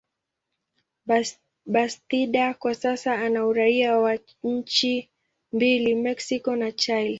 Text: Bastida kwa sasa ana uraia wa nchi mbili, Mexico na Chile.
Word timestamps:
Bastida 1.65 2.53
kwa 2.53 2.75
sasa 2.75 3.13
ana 3.19 3.45
uraia 3.47 3.97
wa 3.97 4.19
nchi 4.43 5.09
mbili, 5.53 5.95
Mexico 5.95 6.55
na 6.55 6.71
Chile. 6.71 7.09